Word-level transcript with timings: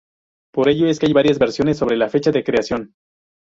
Por 0.51 0.67
ello 0.67 0.87
es 0.87 0.97
que 0.97 1.05
hay 1.05 1.13
varias 1.13 1.37
versiones 1.37 1.77
sobre 1.77 1.95
la 1.95 2.09
fecha 2.09 2.31
de 2.31 2.43
creación. 2.43 2.95